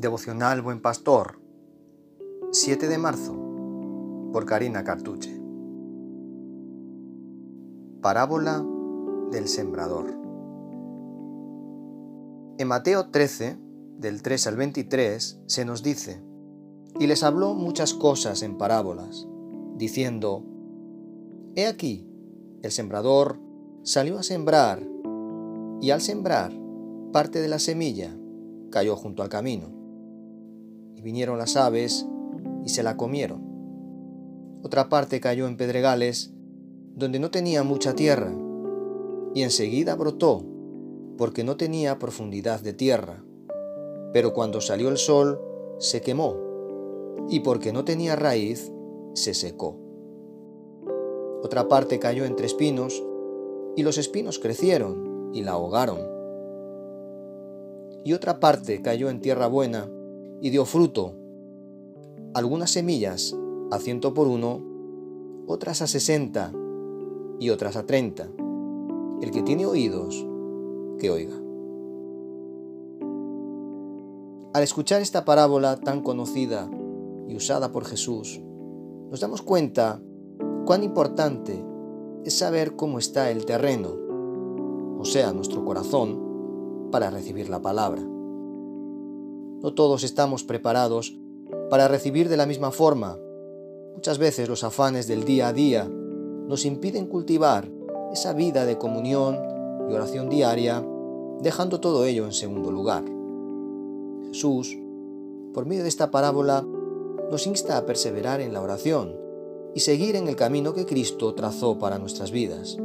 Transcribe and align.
Devocional 0.00 0.62
Buen 0.62 0.80
Pastor, 0.80 1.40
7 2.52 2.86
de 2.86 2.98
marzo, 2.98 3.34
por 4.32 4.46
Karina 4.46 4.84
Cartuche. 4.84 5.40
Parábola 8.00 8.64
del 9.32 9.48
Sembrador. 9.48 10.16
En 12.58 12.68
Mateo 12.68 13.10
13, 13.10 13.58
del 13.98 14.22
3 14.22 14.46
al 14.46 14.56
23, 14.56 15.40
se 15.46 15.64
nos 15.64 15.82
dice, 15.82 16.22
y 17.00 17.08
les 17.08 17.24
habló 17.24 17.54
muchas 17.54 17.92
cosas 17.92 18.42
en 18.42 18.56
parábolas, 18.56 19.26
diciendo, 19.74 20.44
He 21.56 21.66
aquí, 21.66 22.08
el 22.62 22.70
sembrador 22.70 23.40
salió 23.82 24.20
a 24.20 24.22
sembrar, 24.22 24.80
y 25.80 25.90
al 25.90 26.00
sembrar, 26.00 26.52
parte 27.12 27.40
de 27.40 27.48
la 27.48 27.58
semilla 27.58 28.16
cayó 28.70 28.94
junto 28.94 29.24
al 29.24 29.28
camino 29.28 29.77
y 30.98 31.00
vinieron 31.00 31.38
las 31.38 31.54
aves 31.54 32.08
y 32.64 32.70
se 32.70 32.82
la 32.82 32.96
comieron. 32.96 33.40
Otra 34.64 34.88
parte 34.88 35.20
cayó 35.20 35.46
en 35.46 35.56
pedregales, 35.56 36.32
donde 36.96 37.20
no 37.20 37.30
tenía 37.30 37.62
mucha 37.62 37.94
tierra, 37.94 38.32
y 39.32 39.42
enseguida 39.42 39.94
brotó, 39.94 40.44
porque 41.16 41.44
no 41.44 41.56
tenía 41.56 42.00
profundidad 42.00 42.60
de 42.60 42.72
tierra. 42.72 43.22
Pero 44.12 44.34
cuando 44.34 44.60
salió 44.60 44.88
el 44.88 44.98
sol, 44.98 45.40
se 45.78 46.00
quemó, 46.00 46.34
y 47.28 47.40
porque 47.40 47.72
no 47.72 47.84
tenía 47.84 48.16
raíz, 48.16 48.72
se 49.14 49.34
secó. 49.34 49.78
Otra 51.44 51.68
parte 51.68 52.00
cayó 52.00 52.24
entre 52.24 52.46
espinos, 52.46 53.04
y 53.76 53.84
los 53.84 53.98
espinos 53.98 54.40
crecieron 54.40 55.30
y 55.32 55.42
la 55.42 55.52
ahogaron. 55.52 56.00
Y 58.04 58.14
otra 58.14 58.40
parte 58.40 58.82
cayó 58.82 59.08
en 59.10 59.20
tierra 59.20 59.46
buena, 59.46 59.88
y 60.40 60.50
dio 60.50 60.64
fruto, 60.64 61.14
algunas 62.34 62.70
semillas 62.70 63.36
a 63.70 63.78
ciento 63.78 64.14
por 64.14 64.28
uno, 64.28 64.62
otras 65.46 65.82
a 65.82 65.86
sesenta 65.86 66.52
y 67.40 67.50
otras 67.50 67.76
a 67.76 67.86
treinta. 67.86 68.28
El 69.20 69.30
que 69.30 69.42
tiene 69.42 69.66
oídos, 69.66 70.26
que 70.98 71.10
oiga. 71.10 71.34
Al 74.54 74.62
escuchar 74.62 75.02
esta 75.02 75.24
parábola 75.24 75.80
tan 75.80 76.02
conocida 76.02 76.70
y 77.28 77.36
usada 77.36 77.72
por 77.72 77.84
Jesús, 77.84 78.40
nos 79.10 79.20
damos 79.20 79.42
cuenta 79.42 80.00
cuán 80.64 80.82
importante 80.82 81.64
es 82.24 82.34
saber 82.34 82.76
cómo 82.76 82.98
está 82.98 83.30
el 83.30 83.44
terreno, 83.44 83.94
o 84.98 85.04
sea, 85.04 85.32
nuestro 85.32 85.64
corazón, 85.64 86.88
para 86.90 87.10
recibir 87.10 87.48
la 87.48 87.60
palabra. 87.60 88.02
No 89.62 89.74
todos 89.74 90.04
estamos 90.04 90.44
preparados 90.44 91.18
para 91.68 91.88
recibir 91.88 92.28
de 92.28 92.36
la 92.36 92.46
misma 92.46 92.70
forma. 92.70 93.18
Muchas 93.94 94.18
veces 94.18 94.48
los 94.48 94.62
afanes 94.62 95.08
del 95.08 95.24
día 95.24 95.48
a 95.48 95.52
día 95.52 95.88
nos 95.88 96.64
impiden 96.64 97.06
cultivar 97.06 97.68
esa 98.12 98.32
vida 98.32 98.64
de 98.64 98.78
comunión 98.78 99.36
y 99.90 99.94
oración 99.94 100.28
diaria, 100.28 100.86
dejando 101.42 101.80
todo 101.80 102.04
ello 102.04 102.24
en 102.24 102.32
segundo 102.32 102.70
lugar. 102.70 103.04
Jesús, 104.28 104.78
por 105.52 105.66
medio 105.66 105.82
de 105.82 105.88
esta 105.88 106.12
parábola, 106.12 106.64
nos 107.30 107.46
insta 107.46 107.76
a 107.76 107.84
perseverar 107.84 108.40
en 108.40 108.52
la 108.52 108.62
oración 108.62 109.16
y 109.74 109.80
seguir 109.80 110.14
en 110.14 110.28
el 110.28 110.36
camino 110.36 110.72
que 110.72 110.86
Cristo 110.86 111.34
trazó 111.34 111.78
para 111.78 111.98
nuestras 111.98 112.30
vidas. 112.30 112.78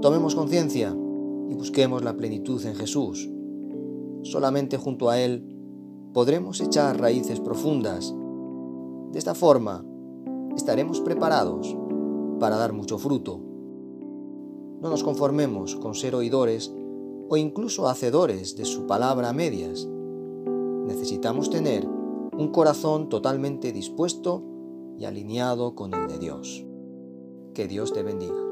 Tomemos 0.00 0.36
conciencia 0.36 0.96
y 1.48 1.54
busquemos 1.54 2.04
la 2.04 2.16
plenitud 2.16 2.64
en 2.64 2.76
Jesús. 2.76 3.28
Solamente 4.22 4.76
junto 4.76 5.10
a 5.10 5.20
Él 5.20 5.55
podremos 6.16 6.62
echar 6.62 6.98
raíces 6.98 7.40
profundas. 7.40 8.16
De 9.12 9.18
esta 9.18 9.34
forma, 9.34 9.84
estaremos 10.56 11.02
preparados 11.02 11.76
para 12.40 12.56
dar 12.56 12.72
mucho 12.72 12.96
fruto. 12.96 13.38
No 14.80 14.88
nos 14.88 15.04
conformemos 15.04 15.76
con 15.76 15.94
ser 15.94 16.14
oidores 16.14 16.74
o 17.28 17.36
incluso 17.36 17.86
hacedores 17.86 18.56
de 18.56 18.64
su 18.64 18.86
palabra 18.86 19.28
a 19.28 19.32
medias. 19.34 19.86
Necesitamos 20.86 21.50
tener 21.50 21.86
un 21.86 22.48
corazón 22.50 23.10
totalmente 23.10 23.70
dispuesto 23.72 24.42
y 24.98 25.04
alineado 25.04 25.74
con 25.74 25.92
el 25.92 26.08
de 26.08 26.18
Dios. 26.18 26.66
Que 27.52 27.68
Dios 27.68 27.92
te 27.92 28.02
bendiga. 28.02 28.45